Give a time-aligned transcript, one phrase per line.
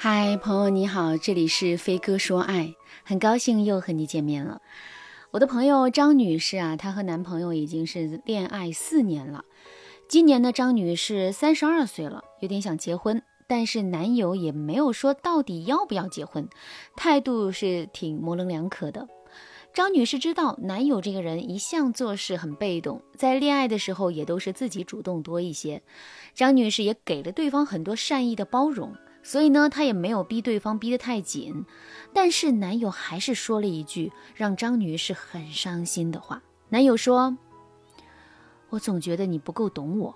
[0.00, 4.62] 嗨，朋友你好，这里是飞哥说爱，很高兴又和你见面了。
[5.32, 9.44] 我的朋友张女士啊，她和男朋友已经是恋爱四年了。
[10.08, 16.48] 今年呢，张女士三十二岁了，有点想结婚，但是男友也没有说到底要不要结婚，
[16.94, 19.08] 态度是挺模棱两可的。
[19.74, 25.82] 张女士知道男友这个人一向做事很被动，在恋爱的时候也都是自己主动多一些。
[26.34, 28.94] 张女士也给了对方很多善意的包容。
[29.22, 31.66] 所以呢，她也没有逼对方逼得太紧，
[32.14, 36.42] 但是男友还是说了一句让张女士很伤心的话。
[36.70, 37.36] 男友说
[38.70, 40.14] ：“我总觉得你不够懂我。”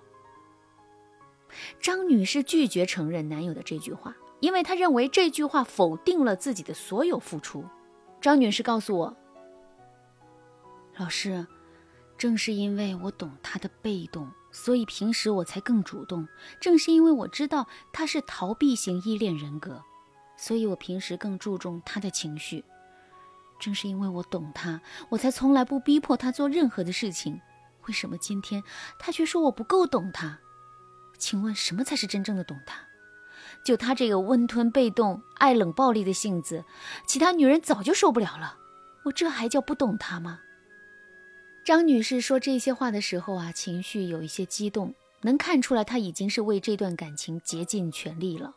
[1.81, 7.65] 张女士拒绝承认男友的这句话，因为她认为这句话否定了自己的所有付出。
[8.21, 9.17] 张女士告诉我
[10.97, 11.47] ：“老师，
[12.17, 16.29] 正是因为我懂他的被动。”所以平时我才更主动，
[16.61, 19.83] 正是因为我知道他是逃避型依恋人格，
[20.37, 22.63] 所以我平时更注重他的情绪。
[23.59, 27.41] 正是因为我懂他，我才从来不逼迫他做任何的事情。
[27.87, 28.63] 为什么今天
[28.99, 30.39] 他却说我不够懂他？
[31.19, 32.81] 请问什么才是真正的懂他？
[33.65, 36.65] 就他这个温吞被动、爱冷暴力的性子，
[37.07, 38.59] 其他女人早就受不了了。
[39.05, 40.41] 我这还叫不懂他吗？
[41.65, 48.53] 张女士说这些话的时候啊，情绪有一些激动，能看出来她已经是为这段感情竭尽全力了，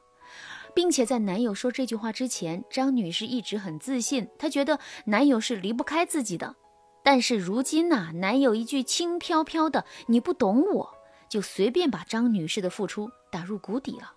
[0.73, 6.56] 并且在男友说这句话之前，张女士一直很自信，她觉得男友是离不开自己的。
[7.03, 10.95] 但是如今呢，男友一句轻飘飘的“你不懂我”，
[11.30, 14.14] 就随便把张女士的付出打入谷底了。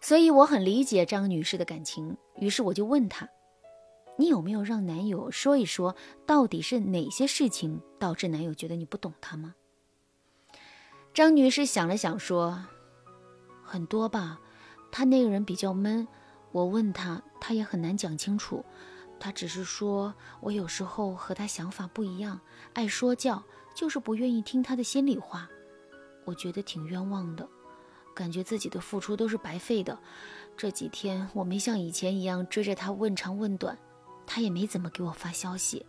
[0.00, 3.28] 所以我很理解张女士的感情，于是我就问她。
[4.16, 5.96] 你有没有让男友说一说，
[6.26, 9.54] 到底是哪些事情导致男友觉得你不懂他吗？
[11.14, 12.64] 张女士想了想说
[13.64, 14.40] ：“很多吧，
[14.90, 16.06] 他那个人比较闷，
[16.52, 18.64] 我问他，他也很难讲清楚。
[19.18, 22.40] 他只是说我有时候和他想法不一样，
[22.74, 23.42] 爱说教，
[23.74, 25.48] 就是不愿意听他的心里话。
[26.24, 27.48] 我觉得挺冤枉的，
[28.14, 29.98] 感觉自己的付出都是白费的。
[30.56, 33.76] 这几天我没像以前一样追着他问长问短。”
[34.34, 35.84] 他也没怎么给我发消息。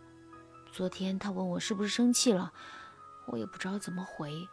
[0.70, 2.52] 昨天他问我是不是生气了，
[3.28, 4.46] 我也不知道怎么回。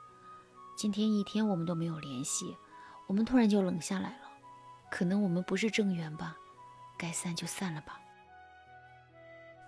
[0.78, 2.56] 今天一天我们都没有联系，
[3.07, 4.31] 我们突然就冷下来了。
[4.90, 6.38] 可能我们不是正缘吧，
[6.97, 8.00] 该散就散了吧。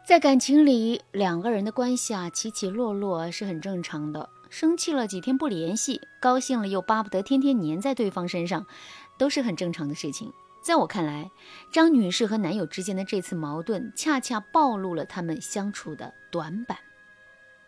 [0.07, 4.29] 在感情里，两个人的关系啊起起落落是很正常的。
[4.49, 8.65] 生气了几天不联系，高兴了又巴不得天天黏在对方身上，
[9.17, 10.31] 都是很正常的事情。
[10.63, 11.29] 在我看来，
[11.73, 16.77] 张女士和男友之间的这次矛盾，恰恰暴露了他们相处的短板。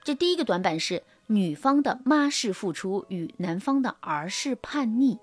[0.01, 5.19] 这第一个短板是女方的妈式付出与男方的儿式叛逆。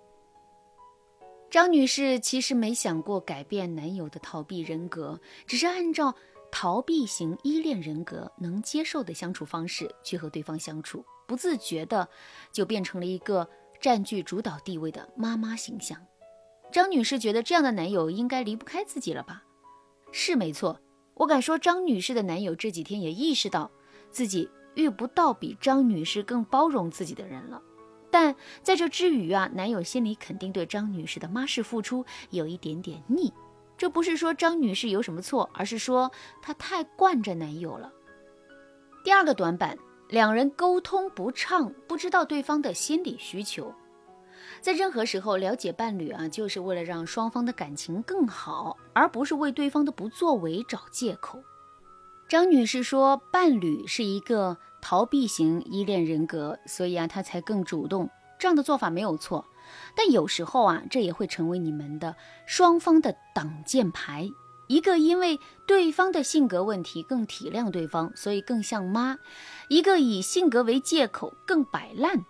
[1.50, 6.14] 张女士其实没想过改变男友的逃避人格，只是按照
[6.50, 12.06] 逃避型依恋人格能接受的相处方式去和对方相处，不自觉的
[12.52, 13.48] 就变成了一个
[13.80, 15.98] 占据主导地位的妈妈形象。
[16.72, 19.44] 张女士觉得这样的男友应该离不开自己了吧？
[20.10, 20.80] 是没错，
[21.14, 23.70] 我敢说张女士的男友这几天也意识到
[24.10, 27.62] 自己遇不到比张女士更包容自己的人了。
[28.10, 33.32] 但在这之余啊，男友心里肯定对张女士的妈式付出有一点点腻。
[33.76, 37.92] 这不是说张女士有什么错，而是说她太惯着男友了。
[39.04, 39.76] 第二个短板，
[40.08, 43.74] 两人沟通不畅，不知道对方的心理需求。
[44.62, 51.42] 在任何时候了解伴侣啊，就是为了让双方的感情更好，而不是为对方的不作为找借口。
[52.28, 58.08] 张女士说，伴侣是一个逃避型依恋人格，所以啊，她才更主动。
[58.38, 59.44] 这样的做法没有错，
[59.96, 62.14] 但有时候啊，这也会成为你们的
[62.46, 64.30] 双方的挡箭牌。
[64.68, 69.16] 一个因为对方的性格问题更体谅对方，所以更像妈；
[69.68, 72.24] 一个以性格为借口更摆烂。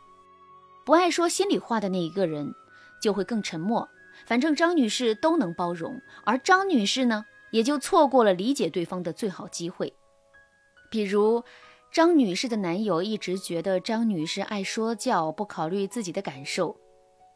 [0.85, 2.55] 不爱说心里话的那一个人，
[3.01, 3.89] 就会更沉默。
[4.27, 9.95] 反正张女士都能包容，而张女士呢，也就错过了理解对方的最好机会。
[10.91, 11.43] 比如，
[11.91, 16.77] 张女士的男友一直觉得张女士爱说教，不考虑自己的感受。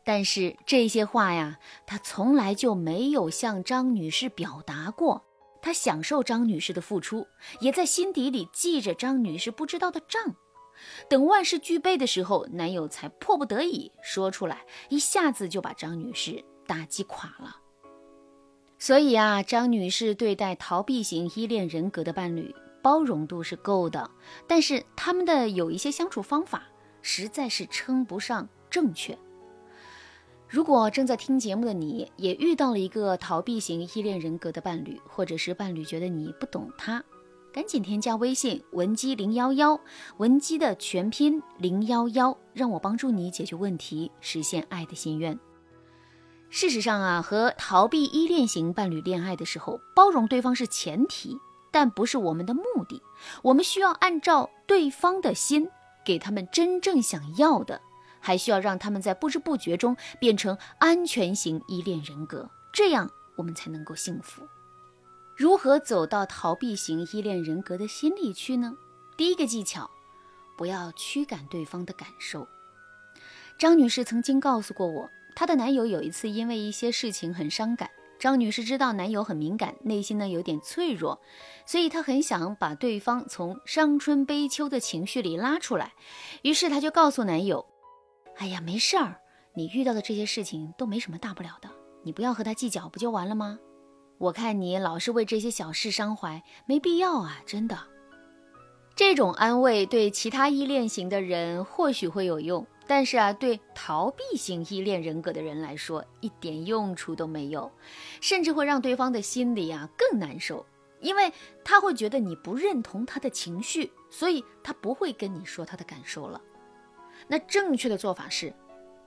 [0.04, 5.24] 但是这些话呀，他从来就没有向张女士表达过。
[5.62, 7.26] 他享受张女士的付出，
[7.60, 10.36] 也在心底里记着张女士不知道的账。
[11.08, 17.56] 等万事俱备的时候，男友才迫不得已说出来，一下子就把张女士打击垮了。
[18.78, 24.10] 所以啊，张女士对待逃避型依恋人格的伴侣包容度是够的，
[24.46, 26.64] 但是他们的有一些相处方法
[27.00, 29.16] 实在是称不上正确。
[30.48, 37.02] 如果正在听节目的你也遇到了一个逃避型依恋人格的伴侣，或者是伴侣觉得你不懂他，
[37.56, 39.80] 赶紧添加微信文姬零幺幺，
[40.18, 45.40] 文姬的全拼零幺幺，让我帮助你解决问题，实现爱的心愿。
[46.50, 51.34] 事实上啊，和逃避依恋型伴侣恋爱的时候，包容对方是前提，
[51.70, 53.00] 但不是我们的目的。
[53.42, 55.66] 我们需要按照对方的心，
[56.04, 57.80] 给他们真正想要的。
[58.20, 64.42] 还需要让他们在不知不觉中变成安全型依恋人格，这样我们才能够幸福。
[65.36, 68.74] 如何走到逃避型依恋人格的心里去呢？
[69.18, 69.90] 第一个技巧，
[70.56, 72.48] 不要驱赶对方的感受。
[73.58, 77.90] 张女士曾经告诉过我，她的男友有一次因为一些事情很伤感。
[78.18, 81.20] 张女士知道男友很敏感，内心呢有点脆弱，
[81.66, 85.92] 所以她很想把对方从伤春悲秋的情绪里拉出来，
[86.40, 87.66] 于是她就告诉男友。
[88.38, 89.20] 哎呀，没事儿，
[89.54, 91.68] 你遇到的这些事情都没什么大不了的，
[92.02, 93.58] 你不要和他计较，不就完了吗？
[94.18, 97.78] 我看你老是为这些小事伤怀，没必要啊，真的。
[98.94, 107.70] 这种安慰对其他依恋型的人或许会有用，但是啊，对逃避型依恋人格的人来说一点用处都没有，
[108.22, 110.64] 甚至会让对方的心里啊更难受，
[111.00, 111.30] 因为
[111.62, 116.40] 他会觉得你不认同他的情绪，所以他不会跟你说他的感受了。
[117.28, 118.50] 那正确的做法是，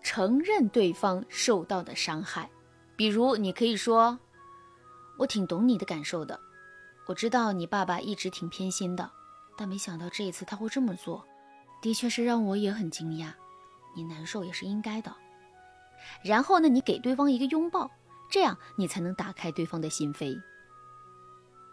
[0.03, 2.47] 承认对方受到的伤害。
[2.95, 4.19] 比如，你可以说
[5.19, 6.39] ：“我挺懂你的感受的，
[7.06, 9.12] 我知道你爸爸一直挺偏心的，
[9.57, 11.25] 但没想到这一次他会这么做，
[11.81, 13.33] 的确是让我也很惊讶。
[13.98, 15.13] 你难受也是应该的。”
[16.24, 17.92] 然后呢，你给对方一个拥抱，
[18.31, 20.42] 这样你才能打开对方的心扉。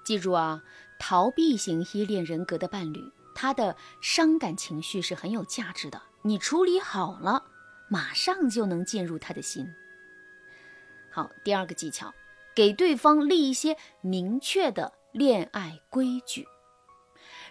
[0.04, 0.64] 记住啊，
[0.98, 6.02] 逃避型依恋人格的伴侣，他的伤感情绪是很有价值的。
[6.22, 7.44] 你处理好了，
[7.88, 9.72] 马上就能进入他的心。
[11.12, 12.12] 好，第二个技巧，
[12.56, 16.46] 给对方立一些明确的恋爱规矩。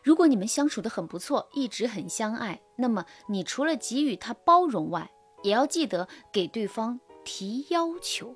[0.04, 5.12] 如果你们相处的很不错，一直很相爱，那么你除了给予他包容外，
[5.44, 8.36] 也要记得给对方提要求。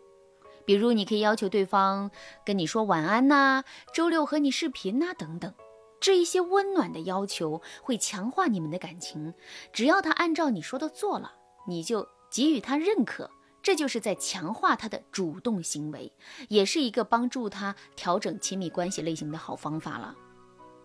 [0.66, 2.12] 比如，你可以要求对方
[2.46, 5.52] 跟你说晚安呐，周六和你视频呐，等等。
[6.00, 9.34] 这一些温暖的要求会强化你们的感情，
[9.74, 11.34] 只要他按照你说的做了，
[11.68, 13.30] 你就给予他认可，
[13.62, 16.12] 这就是在强化他的主动行为，
[16.48, 20.16] 也是一个帮助他调整亲密关系类型的好方法了。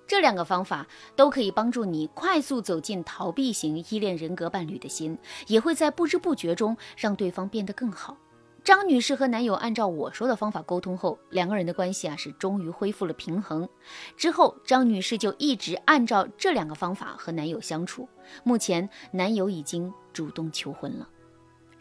[0.06, 0.87] 这两个方法
[1.17, 5.17] 都可以帮助你快速走进逃避型依恋人格伴侣的心，
[5.47, 8.17] 也会在不知不觉中让对方变得更好。
[8.62, 13.69] 张女士和男友按照我说的方法沟通后，两个人的关系啊是终于恢复了平衡。
[14.17, 18.09] 之后，张女士就一直按照这两个方法和男友相处。
[18.43, 21.09] 目前，男友已经主动求婚了。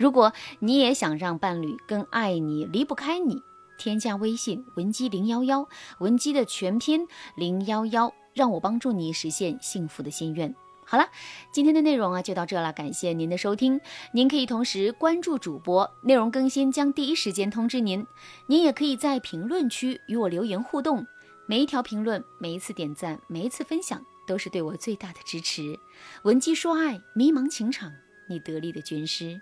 [0.03, 3.41] 如果你也想让伴侣更爱你、离不开你，
[3.77, 5.69] 添加微信文姬零幺幺，
[5.99, 7.07] 文姬的全拼
[7.37, 10.53] 零幺幺，让我帮助你实现幸福的心愿。
[10.85, 11.07] 好了，
[11.53, 13.79] 今天的内容啊就到这了，感谢您的收听。
[14.11, 18.05] 您可以同时关注主播，内容更新将第一时间通知您。
[18.47, 21.07] 您也可以在评论区与我留言互动，
[21.47, 25.79] 每一条评论、每一次点赞、每一次分享，都是对我最大的支持。
[26.23, 27.89] 文姬说爱，迷茫情场，
[28.27, 29.39] 你得力的军师。